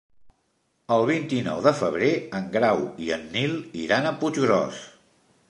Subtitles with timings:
[0.95, 2.09] El vint-i-nou de febrer
[2.39, 3.55] en Grau i en Nil
[3.85, 4.83] iran a Puiggròs.